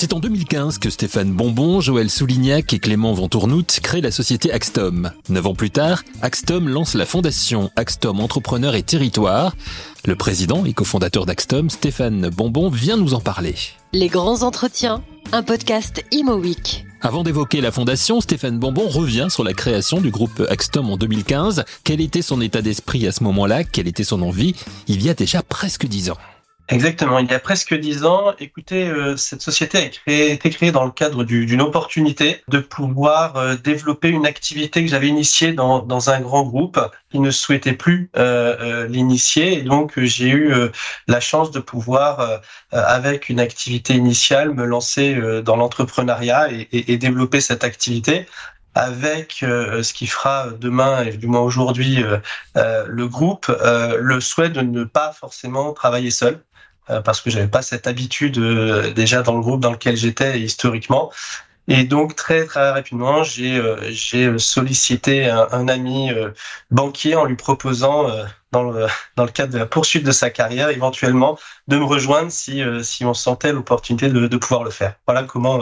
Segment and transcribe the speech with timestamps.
[0.00, 5.10] C'est en 2015 que Stéphane Bonbon, Joël Soulignac et Clément Ventournout créent la société Axtom.
[5.28, 9.54] Neuf ans plus tard, Axtom lance la fondation Axtom Entrepreneurs et Territoires.
[10.06, 13.54] Le président et cofondateur d'Axtom, Stéphane Bonbon, vient nous en parler.
[13.92, 16.40] Les grands entretiens, un podcast Imo.
[17.02, 21.64] Avant d'évoquer la fondation, Stéphane Bonbon revient sur la création du groupe Axtom en 2015.
[21.82, 23.64] Quel était son état d'esprit à ce moment-là?
[23.64, 24.54] Quelle était son envie?
[24.86, 26.18] Il y a déjà presque dix ans.
[26.70, 27.18] Exactement.
[27.18, 30.92] Il y a presque dix ans, écoutez, euh, cette société a été créée dans le
[30.92, 36.20] cadre d'une opportunité de pouvoir euh, développer une activité que j'avais initiée dans, dans, un
[36.20, 36.78] grand groupe
[37.10, 39.58] qui ne souhaitait plus euh, l'initier.
[39.58, 40.52] Et donc, j'ai eu
[41.08, 46.96] la chance de pouvoir, avec une activité initiale, me lancer dans l'entrepreneuriat et, et, et,
[46.96, 48.26] développer cette activité
[48.74, 52.02] avec ce qui fera demain et du moins aujourd'hui
[52.54, 56.49] le groupe, le souhait de ne pas forcément travailler seul euh,
[57.04, 61.10] parce que j'avais pas cette habitude euh, déjà dans le groupe dans lequel j'étais historiquement.
[61.68, 66.10] Et donc très très rapidement, j'ai euh, j'ai sollicité un, ami
[66.70, 68.08] banquier en lui proposant
[68.50, 72.32] dans le dans le cadre de la poursuite de sa carrière éventuellement de me rejoindre
[72.32, 74.94] si si on sentait l'opportunité de, de pouvoir le faire.
[75.06, 75.60] Voilà comment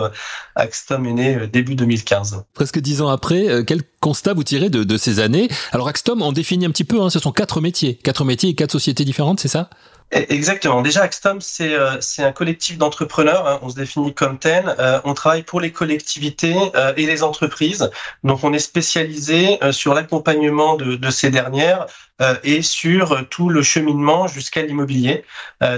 [0.54, 2.44] Axtom est né début 2015.
[2.54, 5.50] Presque dix ans après, quel constat vous tirez de, de ces années?
[5.72, 8.54] Alors Axtom, on définit un petit peu, hein, ce sont quatre métiers, quatre métiers et
[8.54, 9.68] quatre sociétés différentes, c'est ça?
[10.10, 10.80] Exactement.
[10.80, 13.46] Déjà, Axtom, c'est euh, un collectif d'entrepreneurs.
[13.46, 13.58] Hein.
[13.60, 14.74] on se définit comme tel.
[14.78, 17.90] Euh, on travaille pour les collectivités euh, et les entreprises.
[18.24, 21.86] Donc, on est spécialisé sur l'accompagnement de, de, ces dernières
[22.42, 25.24] et sur tout le cheminement jusqu'à l'immobilier.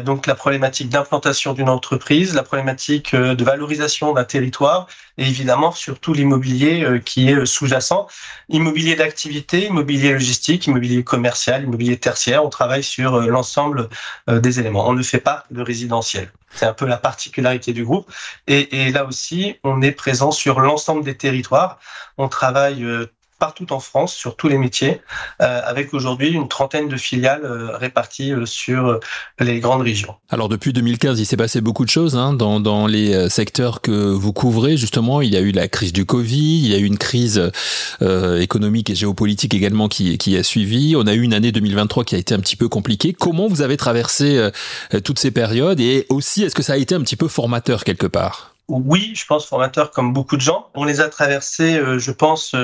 [0.05, 4.86] donc, la problématique d'implantation d'une entreprise, la problématique de valorisation d'un territoire
[5.19, 8.06] et évidemment surtout l'immobilier qui est sous-jacent.
[8.48, 12.42] Immobilier d'activité, immobilier logistique, immobilier commercial, immobilier tertiaire.
[12.42, 13.89] On travaille sur l'ensemble euh,
[14.39, 14.89] des éléments.
[14.89, 16.31] On ne fait pas de résidentiel.
[16.55, 18.11] C'est un peu la particularité du groupe.
[18.47, 21.78] Et, et là aussi, on est présent sur l'ensemble des territoires.
[22.18, 23.07] On travaille euh,
[23.40, 25.01] partout en France sur tous les métiers,
[25.40, 29.01] euh, avec aujourd'hui une trentaine de filiales euh, réparties euh, sur
[29.40, 30.14] les grandes régions.
[30.28, 33.90] Alors depuis 2015, il s'est passé beaucoup de choses hein, dans, dans les secteurs que
[33.90, 34.77] vous couvrez.
[34.77, 37.51] Justement, il y a eu la crise du Covid, il y a eu une crise
[38.01, 40.95] économique et géopolitique également qui, qui a suivi.
[40.96, 43.14] On a eu une année 2023 qui a été un petit peu compliquée.
[43.14, 44.51] Comment vous avez traversé
[45.02, 48.07] toutes ces périodes et aussi est-ce que ça a été un petit peu formateur quelque
[48.07, 48.55] part?
[48.68, 50.68] Oui, je pense formateur comme beaucoup de gens.
[50.74, 52.55] On les a traversés, je pense,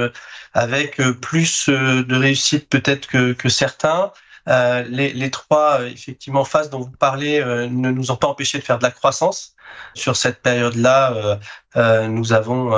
[0.56, 4.10] avec euh, plus euh, de réussite peut-être que, que certains.
[4.48, 8.62] Euh, les, les, trois effectivement phases dont vous parlez ne nous ont pas empêché de
[8.62, 9.54] faire de la croissance.
[9.94, 11.40] Sur cette période-là,
[11.74, 12.72] euh, nous avons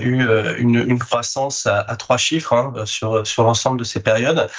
[0.00, 4.50] eu une, une, croissance à, trois chiffres hein, sur sur l'ensemble de ces périodes.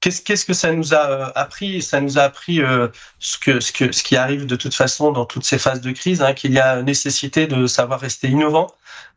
[0.00, 1.82] Qu'est-ce qu'est-ce que ça nous a appris?
[1.82, 2.62] Ça nous a appris
[3.18, 5.92] ce que ce que ce qui arrive de toute façon dans toutes ces phases de
[5.92, 8.68] crise, hein, qu'il y a nécessité de savoir rester innovant,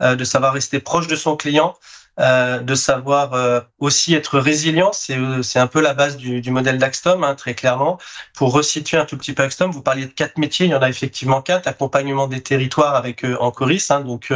[0.02, 1.75] de savoir rester proche de son client.
[2.19, 4.91] Euh, de savoir euh, aussi être résilient.
[4.94, 7.97] C'est euh, c'est un peu la base du, du modèle d'Axtom, hein, très clairement.
[8.35, 10.81] Pour resituer un tout petit peu Axtom, vous parliez de quatre métiers, il y en
[10.84, 11.66] a effectivement quatre.
[11.68, 14.31] Accompagnement des territoires avec Encoris, hein, donc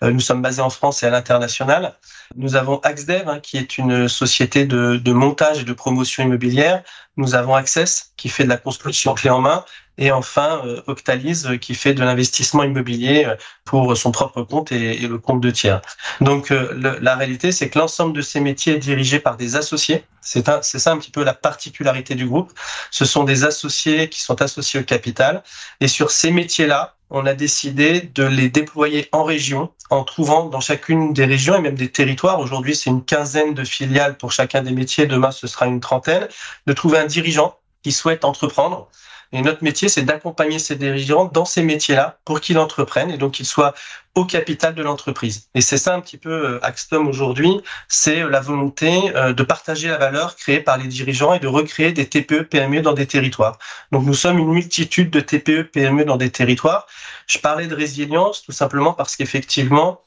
[0.00, 1.94] nous sommes basés en France et à l'international.
[2.36, 6.82] Nous avons AxDev, hein, qui est une société de, de montage et de promotion immobilière.
[7.18, 9.64] Nous avons Access, qui fait de la construction clé en main
[9.98, 13.34] et enfin euh, Octalise euh, qui fait de l'investissement immobilier euh,
[13.64, 15.82] pour son propre compte et, le compte de tiers.
[16.20, 20.04] Donc la réalité, c'est que l'ensemble de ces métiers est dirigé par des associés.
[20.20, 22.52] C'est ça un petit peu la particularité du groupe.
[22.90, 25.42] Ce sont des associés qui sont associés au capital.
[25.80, 30.60] Et sur ces métiers-là, on a décidé de les déployer en région en trouvant dans
[30.60, 34.62] chacune des régions et même des territoires, aujourd'hui c'est une quinzaine de filiales pour chacun
[34.62, 36.28] des métiers, demain ce sera une trentaine,
[36.66, 38.88] de trouver un dirigeant qui souhaite entreprendre.
[39.32, 43.32] Et notre métier, c'est d'accompagner ces dirigeants dans ces métiers-là pour qu'ils entreprennent et donc
[43.32, 43.74] qu'ils soient
[44.14, 45.48] au capital de l'entreprise.
[45.54, 49.42] Et c'est ça un petit peu euh, Axtom aujourd'hui, c'est euh, la volonté euh, de
[49.42, 53.06] partager la valeur créée par les dirigeants et de recréer des TPE, PME dans des
[53.06, 53.58] territoires.
[53.92, 56.86] Donc nous sommes une multitude de TPE, PME dans des territoires.
[57.26, 60.00] Je parlais de résilience tout simplement parce qu'effectivement,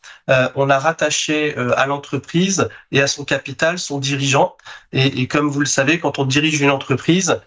[0.56, 4.56] on a rattaché à l'entreprise et à son capital son dirigeant.
[4.92, 7.40] Et, et, comme vous le savez, quand on dirige une entreprise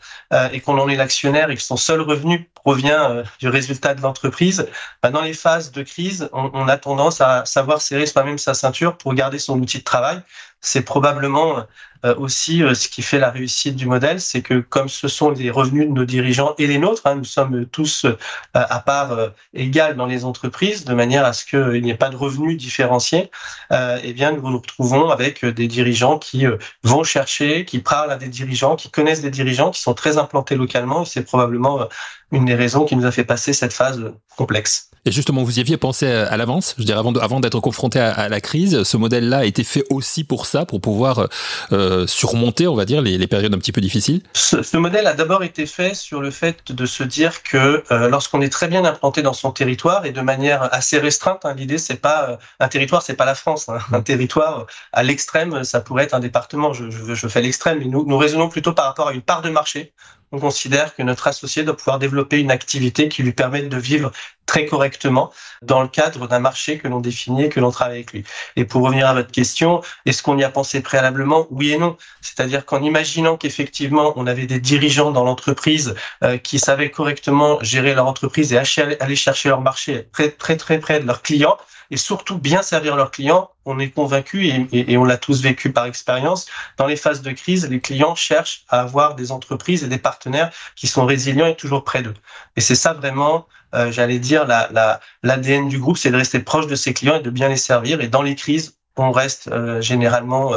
[0.53, 4.69] et qu'on en est l'actionnaire et que son seul revenu provient du résultat de l'entreprise,
[5.03, 8.55] bah dans les phases de crise, on, on, a tendance à savoir serrer soi-même sa
[8.55, 10.21] ceinture pour garder son outil de travail.
[10.65, 11.67] C'est probablement
[12.05, 15.31] euh, aussi euh, ce qui fait la réussite du modèle, c'est que comme ce sont
[15.31, 18.07] les revenus de nos dirigeants et les nôtres, hein, nous sommes tous
[18.55, 22.17] à part égale dans les entreprises, de manière à ce qu'il n'y ait pas de
[22.17, 23.31] revenus différenciés.
[23.71, 26.47] eh bien, nous nous retrouvons avec des dirigeants qui
[26.83, 30.57] vont chercher, qui parlent à des dirigeants, qui connaissent des dirigeants, qui sont très implantés
[30.57, 31.05] localement.
[31.05, 31.89] C'est probablement
[32.33, 34.91] une des raisons qui nous a fait passer cette phase complexe.
[35.07, 38.41] Et justement, vous y aviez pensé à l'avance, je dirais avant d'être confronté à, la
[38.41, 38.85] crise.
[38.85, 41.29] Ce modèle-là a été fait aussi pour ça, pour pouvoir
[41.73, 44.23] euh, surmonter, on va dire, les, périodes un petit peu difficiles?
[44.35, 48.41] Ce, modèle a d'abord été fait sur le fait de se dire que euh, lorsqu'on
[48.41, 52.01] est très bien implanté dans son territoire et de manière assez restreinte, hein, l'idée c'est
[52.01, 53.69] pas euh, un territoire, c'est pas la France.
[53.69, 56.73] Hein, un territoire à l'extrême, ça pourrait être un département.
[56.73, 59.93] Je fais l'extrême, mais nous, nous raisonnons plutôt par rapport à une part de marché
[60.35, 64.11] on considère que notre associé doit pouvoir développer une activité qui lui permette de vivre
[64.47, 65.33] très correctement
[65.63, 68.25] dans le cadre d'un marché que l'on définit et que l'on travaille avec lui.
[68.57, 71.47] Et pour revenir à votre question, est-ce qu'on y a pensé préalablement?
[71.51, 71.97] Oui et non.
[72.21, 75.95] C'est-à-dire qu'en imaginant qu'effectivement on avait des dirigeants dans l'entreprise
[76.25, 80.79] euh, qui savaient correctement gérer leur entreprise et aller chercher leur marché très très très
[80.81, 81.57] près de leurs clients,
[81.91, 83.51] et surtout bien servir leurs clients.
[83.67, 86.47] On est convaincu et, on l'a tous vécu par expérience.
[86.77, 90.51] Dans les phases de crise, les clients cherchent à avoir des entreprises et des partenaires
[90.77, 92.15] qui sont résilients et toujours près d'eux.
[92.57, 96.41] Et c'est ça vraiment, euh, j'allais dire, l'ADN la, la, du groupe, c'est de rester
[96.41, 98.01] proche de ses clients et de bien les servir.
[98.01, 100.53] Et dans les crises, on reste euh, généralement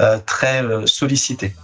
[0.00, 1.54] euh, très sollicité.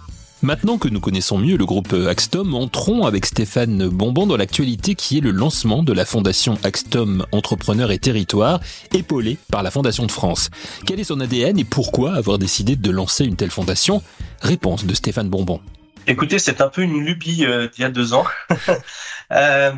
[0.41, 5.17] Maintenant que nous connaissons mieux le groupe Axtom, entrons avec Stéphane Bonbon dans l'actualité qui
[5.17, 8.61] est le lancement de la fondation Axtom Entrepreneurs et Territoires,
[8.93, 10.49] épaulée par la Fondation de France.
[10.85, 14.01] Quel est son ADN et pourquoi avoir décidé de lancer une telle fondation?
[14.41, 15.59] Réponse de Stéphane Bonbon.
[16.07, 18.23] Écoutez, c'est un peu une lubie euh, d'il y a deux ans.
[19.31, 19.71] euh,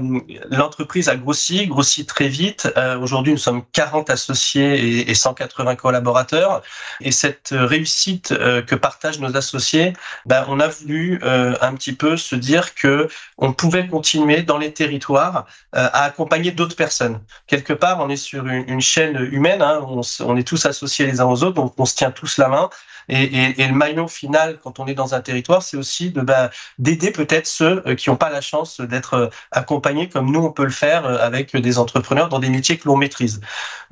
[0.50, 2.72] L'entreprise a grossi, grossi très vite.
[2.78, 6.62] Euh, Aujourd'hui, nous sommes 40 associés et, et, 180 collaborateurs.
[7.02, 9.94] Et cette réussite euh, que partagent nos associés,
[10.26, 13.08] ben, on a voulu un petit peu se dire que
[13.38, 17.20] on pouvait continuer dans les territoires à accompagner d'autres personnes.
[17.48, 19.62] Quelque part, on est sur une, une chaîne humaine.
[19.62, 22.38] Hein, on, on, est tous associés les uns aux autres, donc on se tient tous
[22.38, 22.70] la main.
[23.10, 26.22] Et, et, et, le maillon final, quand on est dans un territoire, c'est aussi de
[26.22, 30.40] bah, d'aider peut-être ceux euh, qui n'ont pas la chance d'être euh, accompagnés comme nous
[30.42, 33.42] on peut le faire euh, avec des entrepreneurs dans des métiers que l'on maîtrise.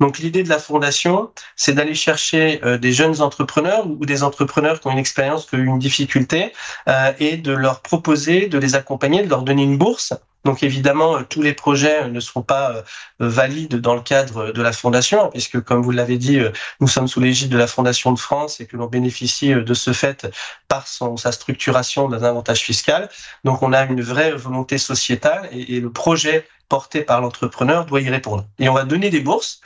[0.00, 4.86] Donc l'idée de la fondation, c'est d'aller chercher des jeunes entrepreneurs ou des entrepreneurs qui
[4.86, 6.52] ont une expérience, une difficulté,
[7.18, 10.14] et de leur proposer de les accompagner, de leur donner une bourse
[10.44, 12.82] donc évidemment, euh, tous les projets euh, ne seront pas euh,
[13.18, 16.40] valides dans le cadre de la fondation, puisque comme vous l'avez dit,
[16.80, 19.92] nous sommes sous l'égide de la Fondation de France et que l'on bénéficie de ce
[19.92, 20.28] fait
[20.68, 23.08] par son, sa structuration d'un avantage fiscal.
[23.44, 28.08] Donc on a une vraie volonté sociétale et le projet porté par l'entrepreneur doit y
[28.08, 28.46] répondre.
[28.58, 29.60] Et on va donner des bourses.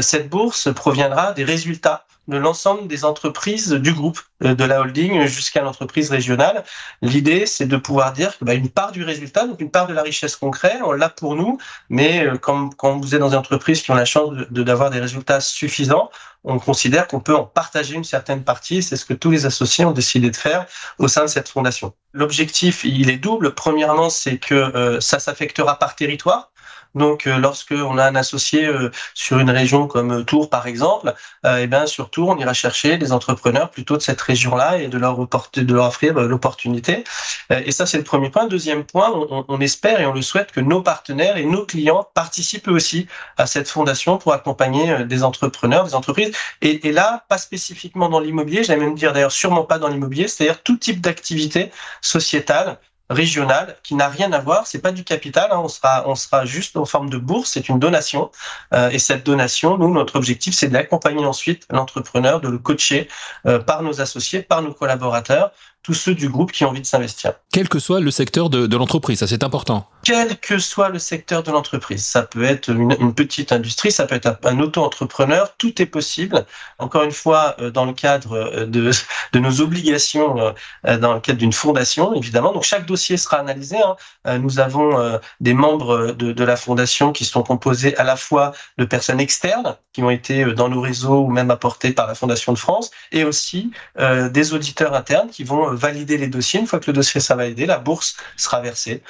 [0.00, 5.26] Cette bourse proviendra des résultats de l'ensemble des entreprises du groupe, euh, de la holding
[5.26, 6.64] jusqu'à l'entreprise régionale.
[7.02, 9.94] L'idée, c'est de pouvoir dire que bah, une part du résultat, donc une part de
[9.94, 11.58] la richesse concrète, on l'a pour nous,
[11.90, 14.90] mais euh, quand, quand vous êtes dans des entreprises qui ont la chance de d'avoir
[14.90, 16.10] des résultats suffisants,
[16.44, 18.82] on considère qu'on peut en partager une certaine partie.
[18.82, 20.66] C'est ce que tous les associés ont décidé de faire
[20.98, 21.94] au sein de cette fondation.
[22.12, 23.54] L'objectif, il est double.
[23.54, 26.52] Premièrement, c'est que euh, ça s'affectera par territoire.
[26.94, 30.66] Donc, euh, lorsque on a un associé euh, sur une région comme euh, Tours, par
[30.66, 31.14] exemple,
[31.44, 34.96] eh bien sur Tours, on ira chercher des entrepreneurs plutôt de cette région-là et de
[34.98, 37.04] leur, de leur offrir l'opportunité.
[37.50, 38.46] et ça, c'est le premier point.
[38.46, 42.08] Deuxième point, on, on, espère et on le souhaite que nos partenaires et nos clients
[42.14, 43.06] participent aussi
[43.36, 46.32] à cette fondation pour accompagner des entrepreneurs, des entreprises.
[46.62, 50.28] Et, et là, pas spécifiquement dans l'immobilier, j'allais même dire d'ailleurs sûrement pas dans l'immobilier,
[50.28, 51.70] c'est-à-dire tout type d'activité
[52.00, 52.78] sociétale
[53.14, 56.44] régional qui n'a rien à voir, c'est pas du capital, hein, on sera on sera
[56.44, 58.30] juste en forme de bourse, c'est une donation.
[58.74, 63.08] Euh, et cette donation, nous notre objectif c'est d'accompagner ensuite l'entrepreneur, de le coacher
[63.46, 65.52] euh, par nos associés, par nos collaborateurs
[65.84, 67.34] tous ceux du groupe qui ont envie de s'investir.
[67.52, 69.86] Quel que soit le secteur de, de l'entreprise, ça c'est important.
[70.02, 74.06] Quel que soit le secteur de l'entreprise, ça peut être une, une, petite industrie, ça
[74.06, 76.46] peut être un, auto-entrepreneur, tout est possible.
[76.78, 78.90] Encore une fois, euh, dans le cadre euh, de,
[79.32, 80.52] de nos obligations,
[80.86, 82.52] euh, dans le cadre d'une fondation, évidemment.
[82.52, 83.76] Donc chaque dossier sera analysé.
[84.24, 84.38] Hein.
[84.38, 88.84] Nous avons des membres de, de la fondation qui sont composés à la fois de
[88.84, 92.58] personnes externes qui ont été dans nos réseaux ou même apportés par la Fondation de
[92.58, 96.60] France, et aussi des auditeurs internes qui vont valider les dossiers.
[96.60, 99.02] Une fois que le dossier sera validé, la bourse sera versée.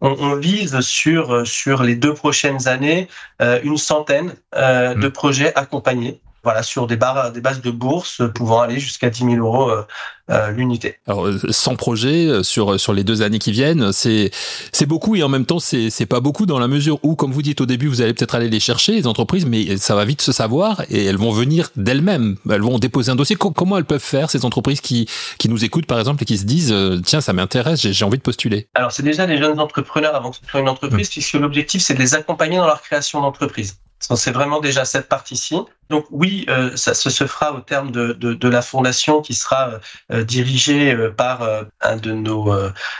[0.00, 3.08] On, on vise sur sur les deux prochaines années
[3.42, 5.00] euh, une centaine euh, mmh.
[5.00, 6.20] de projets accompagnés.
[6.44, 9.72] Voilà, sur des, barres, des bases de bourse pouvant aller jusqu'à 10 000 euros
[10.50, 10.96] l'unité.
[11.06, 14.30] Alors 100 projets sur sur les deux années qui viennent, c'est
[14.72, 17.32] c'est beaucoup et en même temps c'est c'est pas beaucoup dans la mesure où, comme
[17.32, 20.04] vous dites au début, vous allez peut-être aller les chercher les entreprises, mais ça va
[20.04, 22.36] vite se savoir et elles vont venir d'elles-mêmes.
[22.50, 23.36] Elles vont déposer un dossier.
[23.36, 25.08] Comment elles peuvent faire ces entreprises qui
[25.38, 28.22] qui nous écoutent par exemple et qui se disent tiens ça m'intéresse, j'ai envie de
[28.22, 28.68] postuler.
[28.74, 31.12] Alors c'est déjà des jeunes entrepreneurs avant ce soit une entreprise, mmh.
[31.12, 33.76] puisque l'objectif c'est de les accompagner dans leur création d'entreprise.
[34.00, 35.56] C'est vraiment déjà cette partie-ci.
[35.90, 39.34] Donc oui, euh, ça se, se fera au terme de, de, de la fondation qui
[39.34, 39.80] sera
[40.12, 41.46] euh, euh dirigée euh, par
[41.80, 42.52] un de nos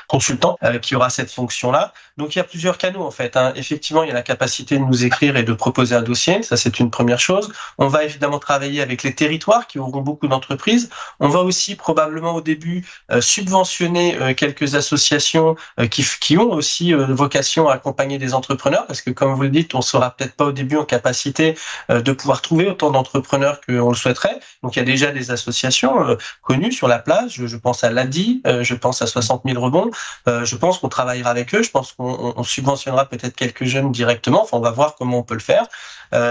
[0.06, 1.92] consultants qui aura cette fonction-là.
[2.16, 3.36] Donc il y a plusieurs canaux en fait.
[3.36, 3.52] Hein.
[3.54, 6.42] Effectivement, il y a la capacité de nous écrire et de proposer un dossier.
[6.42, 7.52] Ça c'est une première chose.
[7.78, 10.90] On va évidemment travailler avec les territoires qui auront beaucoup d'entreprises.
[11.20, 12.86] On va aussi probablement au début
[13.20, 15.56] subventionner quelques associations
[15.90, 19.82] qui, ont aussi vocation à accompagner des entrepreneurs parce que comme vous le dites, on
[19.82, 21.56] sera peut-être pas au début en capacité
[21.88, 24.40] de pouvoir trouver autant d'entrepreneurs qu'on le souhaiterait.
[24.62, 27.32] Donc il y a déjà des associations euh, connues sur la place.
[27.32, 29.90] Je, pense à l'ADI, euh, je pense à 60 000 rebonds.
[30.28, 31.62] Euh, je pense qu'on travaillera avec eux.
[31.62, 34.42] Je pense qu'on subventionnera peut-être quelques jeunes directement.
[34.42, 35.66] Enfin, on va voir comment on peut le faire.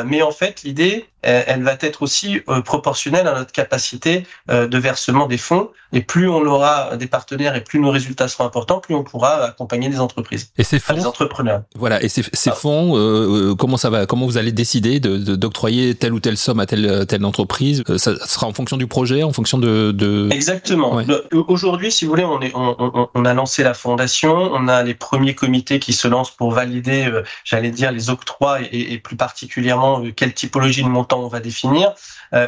[0.05, 5.37] mais en fait, l'idée, elle va être aussi proportionnelle à notre capacité de versement des
[5.37, 5.69] fonds.
[5.93, 9.45] Et plus on aura des partenaires et plus nos résultats seront importants, plus on pourra
[9.45, 11.61] accompagner des entreprises, et ces fonds, des entrepreneurs.
[11.75, 12.03] Voilà.
[12.03, 12.53] Et ces, ces ah.
[12.53, 16.65] fonds, comment ça va Comment vous allez décider d'octroyer de, telle ou telle somme à
[16.65, 17.83] telle, telle entreprise?
[17.89, 19.91] Euh, Ça sera en fonction du projet, en fonction de...
[19.91, 20.29] de...
[20.31, 20.66] Exactement.
[21.33, 24.93] Aujourd'hui, si vous voulez, on, est, on, on, a lancé la fondation, on a les
[24.93, 29.15] premiers comités qui se lancent pour valider, euh, j'allais dire, les octrois et, et, plus
[29.15, 31.93] particulièrement euh, quelle typologie de montant on va définir.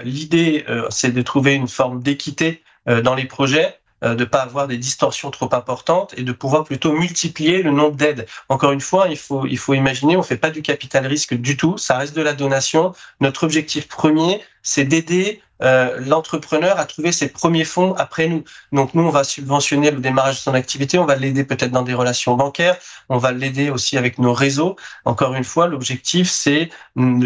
[0.04, 4.78] L'idée, c'est de trouver une forme d'équité dans les projets de ne pas avoir des
[4.78, 8.26] distorsions trop importantes et de pouvoir plutôt multiplier le nombre d'aides.
[8.50, 11.58] Encore une fois, il faut, il faut imaginer, on fait pas du capital risque du
[11.58, 12.94] tout, ça reste de la donation.
[13.20, 18.44] Notre objectif premier, c'est d'aider euh, l'entrepreneur à trouver ses premiers fonds après nous.
[18.72, 21.82] Donc nous, on va subventionner le démarrage de son activité, on va l'aider peut-être dans
[21.82, 22.78] des relations bancaires,
[23.10, 24.76] on va l'aider aussi avec nos réseaux.
[25.06, 26.70] Encore une fois, l'objectif c'est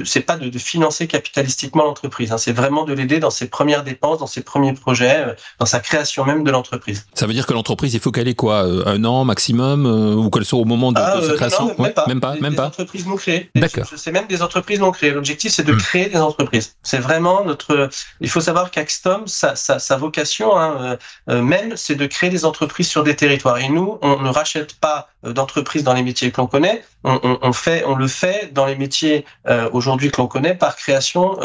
[0.06, 3.84] c'est pas de, de, financer capitalistiquement l'entreprise, hein, c'est vraiment de l'aider dans ses premières
[3.84, 7.06] dépenses, dans ses premiers projets, euh, dans sa création même de l'entreprise.
[7.14, 10.30] Ça veut dire que l'entreprise, il faut qu'elle ait quoi, euh, un an maximum, ou
[10.30, 11.68] qu'elle soit au moment de, ah, sa création?
[11.68, 12.06] non, même, pas.
[12.08, 12.64] même pas, même pas.
[12.64, 13.50] Des entreprises non créées.
[13.56, 13.86] D'accord.
[13.96, 15.12] C'est même des entreprises non créées.
[15.12, 15.78] L'objectif c'est de hmm.
[15.78, 16.76] créer des entreprises.
[16.84, 17.90] C'est vraiment notre
[18.24, 20.98] il faut savoir qu'Axtom, sa, vocation hein, euh,
[21.30, 23.58] euh, même, c'est de créer des entreprises sur des territoires.
[23.58, 26.84] Et nous, on ne rachète pas euh, d'entreprises dans les métiers que l'on connaît.
[27.04, 29.26] On, fait, on le fait dans les métiers
[29.74, 31.38] aujourd'hui que l'on connaît par création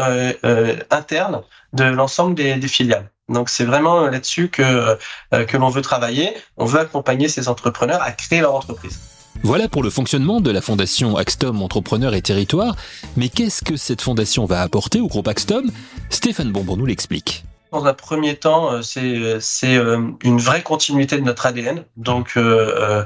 [0.90, 1.42] interne
[1.72, 3.10] de l'ensemble des, des filiales.
[3.28, 4.96] Donc c'est vraiment là-dessus que
[5.32, 6.32] que l'on veut travailler.
[6.58, 9.17] On veut accompagner ces entrepreneurs à créer leur entreprise.
[9.42, 12.76] Voilà pour le fonctionnement de la fondation Axtom Entrepreneurs et Territoires.
[13.16, 15.70] Mais qu'est-ce que cette fondation va apporter au groupe Axtom
[16.10, 17.44] Stéphane Bonbon nous l'explique.
[17.70, 21.84] Dans un premier temps, euh, c'est euh, c'est euh, une vraie continuité de notre ADN.
[21.96, 23.04] Donc, euh,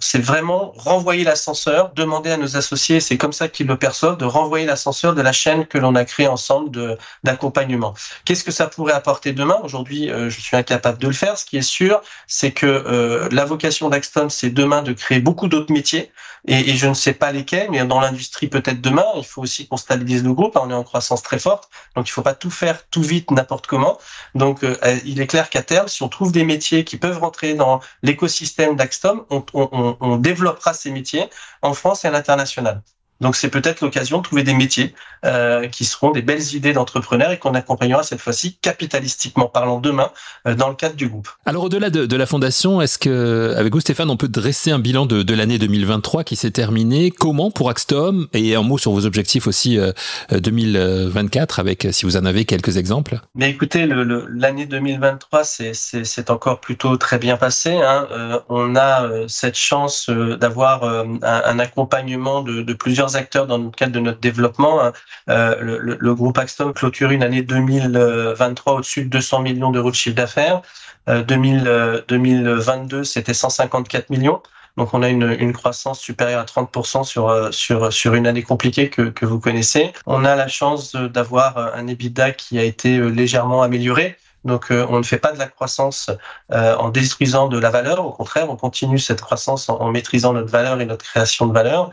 [0.00, 4.24] c'est vraiment renvoyer l'ascenseur, demander à nos associés, c'est comme ça qu'ils le perçoivent, de
[4.24, 7.94] renvoyer l'ascenseur de la chaîne que l'on a créée ensemble d'accompagnement.
[8.24, 9.58] Qu'est-ce que ça pourrait apporter demain?
[9.62, 11.36] Aujourd'hui, je suis incapable de le faire.
[11.36, 15.72] Ce qui est sûr, c'est que la vocation d'Axton, c'est demain de créer beaucoup d'autres
[15.72, 16.10] métiers,
[16.46, 19.04] et, et, je ne sais pas lesquels, mais dans l'industrie peut-être demain.
[19.16, 20.56] Il faut aussi qu'on stabilise le groupe.
[20.56, 23.57] On est en croissance très forte, donc il faut pas tout faire tout vite n'importe
[23.66, 23.98] comment.
[24.34, 27.54] Donc, euh, il est clair qu'à terme, si on trouve des métiers qui peuvent rentrer
[27.54, 31.28] dans l'écosystème d'Axtom, on développera ces métiers
[31.62, 32.82] en France et à l'international.
[33.20, 34.94] Donc c'est peut-être l'occasion de trouver des métiers
[35.24, 40.10] euh, qui seront des belles idées d'entrepreneurs et qu'on accompagnera cette fois-ci capitalistiquement parlant demain
[40.46, 41.28] euh, dans le cadre du groupe.
[41.44, 44.78] Alors au-delà de, de, la fondation, est-ce que avec vous Stéphane, on peut dresser un
[44.78, 47.10] bilan de, de l'année 2023 qui s'est terminée?
[47.10, 48.28] Comment pour Axtom?
[48.32, 49.92] Et un mot sur vos objectifs aussi euh,
[50.30, 56.60] 2024 avec si vous en avez quelques exemples Mais écoutez, l'année le, 2023 c'est encore
[56.60, 57.72] plutôt très bien passé.
[57.72, 58.06] Hein.
[58.10, 63.58] Euh, on a euh, cette chance d'avoir un, un, accompagnement de, de plusieurs acteurs dans
[63.58, 64.82] le cadre de notre développement.
[64.82, 64.92] Hein.
[65.28, 70.16] Euh, le, groupe Axton clôture une année 2023 au-dessus de 200 millions d'euros de chiffre
[70.16, 70.62] d'affaires.
[71.06, 74.42] 2022, euh, c'était 154 millions.
[74.76, 78.90] Donc on a une, croissance supérieure à 30% sur euh, sur sur une année compliquée
[78.90, 79.92] que, que vous connaissez.
[80.06, 84.16] On a la chance d'avoir un EBITDA qui a été légèrement amélioré.
[84.44, 86.10] Donc on ne fait pas de la croissance
[86.50, 90.80] en détruisant de la valeur, au contraire, on continue cette croissance en, maîtrisant notre valeur
[90.80, 91.90] et notre création de valeur.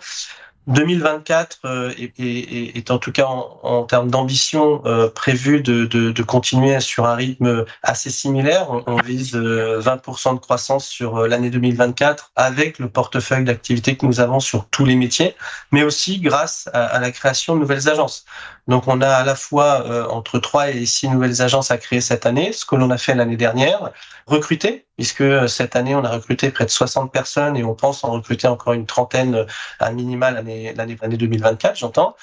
[0.68, 7.16] 2024 euh, est, en tout cas en, termes d'ambition euh, prévu de, continuer sur un
[7.16, 8.68] rythme assez similaire.
[8.88, 14.20] On, vise 20% euh, de croissance sur l'année 2024 avec le portefeuille d'activités que nous
[14.20, 15.36] avons sur tous les métiers,
[15.72, 18.26] mais aussi grâce à, à la création de nouvelles agences.
[18.68, 22.26] Donc on a à la fois entre 3 et 6 nouvelles agences à créer cette
[22.26, 23.92] année, ce que l'on a fait l'année dernière,
[24.26, 28.12] recruter, puisque cette année on a recruté près de 60 personnes et on pense en
[28.12, 29.46] recruter encore une trentaine
[29.80, 32.16] à minima l'année l'année 2024, j'entends.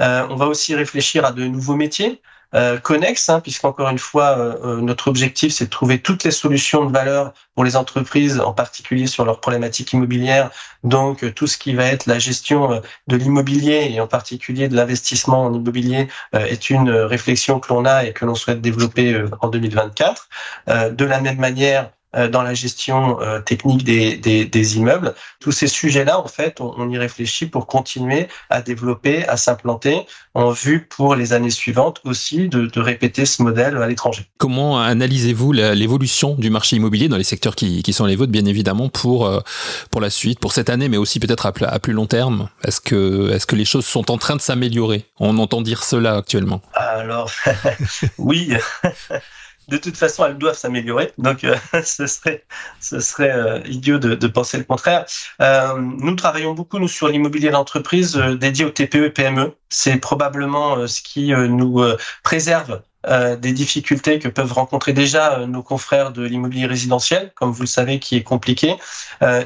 [0.00, 2.22] Euh, on va aussi réfléchir à de nouveaux métiers
[2.54, 6.32] euh, connexes, hein, puisqu'encore une fois, euh, euh, notre objectif, c'est de trouver toutes les
[6.32, 10.50] solutions de valeur pour les entreprises, en particulier sur leurs problématiques immobilières.
[10.82, 15.44] Donc, tout ce qui va être la gestion de l'immobilier et en particulier de l'investissement
[15.44, 20.28] en immobilier est une réflexion que l'on a et que l'on souhaite développer en 2024.
[20.90, 25.14] de la même manière, euh, dans la gestion euh, technique des, des, des, immeubles.
[25.38, 30.06] Tous ces sujets-là, en fait, on, on, y réfléchit pour continuer à développer, à s'implanter
[30.34, 34.26] en vue pour les années suivantes aussi de, de répéter ce modèle à l'étranger.
[34.38, 38.44] Comment analysez-vous l'évolution du marché immobilier dans les secteurs qui, qui sont les vôtres, bien
[38.44, 39.40] évidemment, pour, euh,
[39.90, 42.48] pour la suite, pour cette année, mais aussi peut-être à, à, plus long terme?
[42.64, 45.04] Est-ce que, est-ce que les choses sont en train de s'améliorer?
[45.20, 46.60] On entend dire cela actuellement.
[46.74, 47.30] Alors,
[48.18, 48.52] oui.
[49.70, 51.12] De toute façon, elles doivent s'améliorer.
[51.16, 52.42] Donc, euh, ce serait,
[53.20, 55.06] euh, idiot de, penser le contraire.
[55.40, 59.54] Euh, nous travaillons beaucoup nous sur l'immobilier d'entreprise dédié aux TPE et PME.
[59.68, 61.80] C'est probablement ce qui nous
[62.24, 67.68] préserve des difficultés que peuvent rencontrer déjà nos confrères de l'immobilier résidentiel, comme vous le
[67.68, 68.76] savez, qui est compliqué,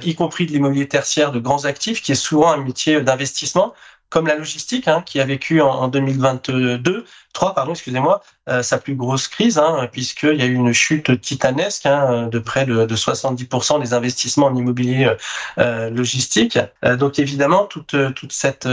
[0.03, 3.75] y compris de l'immobilier tertiaire de grands actifs, qui est souvent un métier d'investissement
[4.15, 8.95] comme la logistique, hein, qui a vécu en, 2022, 3 pardon, excusez-moi, euh, sa plus
[8.95, 12.95] grosse crise, hein, puisqu'il y a eu une chute titanesque hein, de près de, de
[12.97, 15.13] 70% des investissements en immobilier
[15.59, 16.61] euh, logistique.
[16.85, 18.69] Euh, donc évidemment, toute, toute cette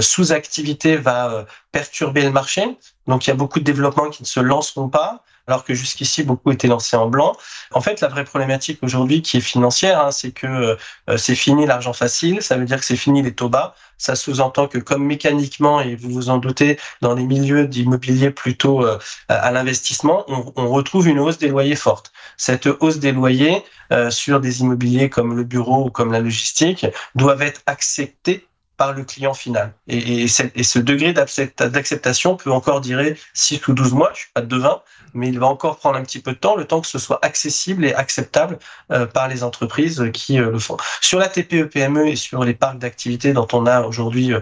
[0.00, 2.78] sous-activité va perturber le marché.
[3.06, 6.22] Donc il y a beaucoup de développements qui ne se lanceront pas alors que jusqu'ici
[6.22, 7.36] beaucoup étaient lancés en blanc.
[7.72, 11.66] En fait, la vraie problématique aujourd'hui qui est financière, hein, c'est que euh, c'est fini
[11.66, 13.74] l'argent facile, ça veut dire que c'est fini les taux bas.
[13.98, 18.84] Ça sous-entend que comme mécaniquement, et vous vous en doutez, dans les milieux d'immobilier plutôt
[18.84, 22.12] euh, à l'investissement, on, retrouve une hausse des loyers forte.
[22.36, 26.86] Cette hausse des loyers euh, sur des immobiliers comme le bureau ou comme la logistique
[27.14, 28.47] doivent être acceptées
[28.78, 29.74] par le client final.
[29.88, 34.40] Et, et, ce degré d'acceptation peut encore durer 6 ou 12 mois, je suis pas
[34.40, 34.80] de devin,
[35.14, 37.18] mais il va encore prendre un petit peu de temps, le temps que ce soit
[37.22, 38.58] accessible et acceptable
[38.92, 40.76] euh, par les entreprises qui euh, le font.
[41.00, 44.40] Sur la TPE-PME et sur les parcs d'activité dont on a aujourd'hui euh,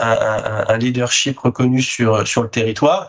[0.00, 3.08] un, leadership reconnu sur, sur le territoire,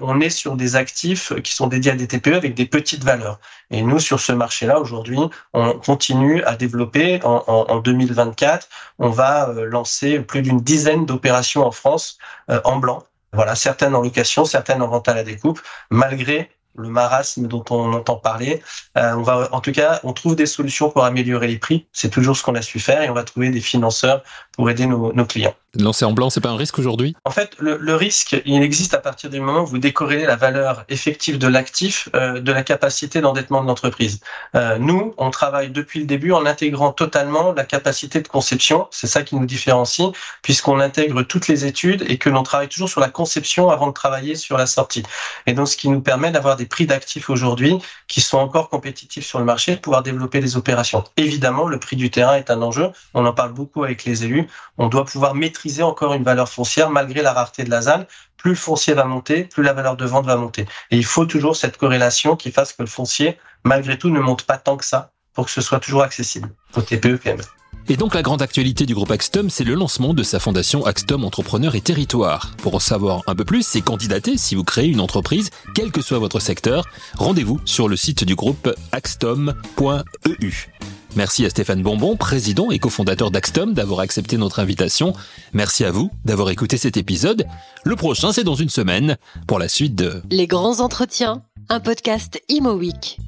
[0.00, 3.38] on est sur des actifs qui sont dédiés à des TPE avec des petites valeurs.
[3.70, 5.18] Et nous, sur ce marché-là, aujourd'hui,
[5.52, 7.20] on continue à développer.
[7.24, 8.68] En 2024,
[8.98, 12.18] on va lancer plus d'une dizaine d'opérations en France
[12.50, 13.02] euh, en blanc.
[13.32, 17.92] Voilà, certaines en location, certaines en vente à la découpe, malgré le marasme dont on
[17.92, 18.62] entend parler.
[18.96, 21.86] Euh, en tout cas, on trouve des solutions pour améliorer les prix.
[21.92, 24.86] C'est toujours ce qu'on a su faire et on va trouver des financeurs pour aider
[24.86, 25.54] nos clients.
[25.78, 27.14] Lancer en blanc, c'est pas un risque aujourd'hui?
[27.24, 30.84] En fait, le, risque, il existe à partir du moment où vous décorrélez la valeur
[30.88, 34.20] effective de l'actif euh, de la capacité d'endettement de l'entreprise.
[34.54, 38.88] Euh, nous, on travaille depuis le début en intégrant totalement la capacité de conception.
[38.90, 40.08] C'est ça qui nous différencie,
[40.42, 43.92] puisqu'on intègre toutes les études et que l'on travaille toujours sur la conception avant de
[43.92, 45.02] travailler sur la sortie.
[45.46, 49.26] Et donc, ce qui nous permet d'avoir des prix d'actifs aujourd'hui qui sont encore compétitifs
[49.26, 51.04] sur le marché, de pouvoir développer des opérations.
[51.16, 52.90] Évidemment, le prix du terrain est un enjeu.
[53.14, 54.46] On en parle beaucoup avec les élus.
[54.78, 58.04] On doit pouvoir maîtriser encore une valeur foncière malgré la rareté de la ZAN.
[58.36, 60.66] Plus le foncier va monter, plus la valeur de vente va monter.
[60.90, 64.42] Et il faut toujours cette corrélation qui fasse que le foncier, malgré tout, ne monte
[64.42, 67.42] pas tant que ça pour que ce soit toujours accessible au TPE PME.
[67.88, 71.24] Et donc la grande actualité du groupe Axtom, c'est le lancement de sa fondation Axtom
[71.24, 72.50] Entrepreneurs et Territoires.
[72.58, 76.02] Pour en savoir un peu plus et candidater si vous créez une entreprise, quel que
[76.02, 76.84] soit votre secteur,
[77.16, 80.68] rendez-vous sur le site du groupe axtom.eu.
[81.16, 85.14] Merci à Stéphane Bonbon, président et cofondateur d'Axtom, d'avoir accepté notre invitation.
[85.54, 87.46] Merci à vous d'avoir écouté cet épisode.
[87.84, 92.40] Le prochain, c'est dans une semaine, pour la suite de Les grands entretiens, un podcast
[92.48, 93.18] Imo Week.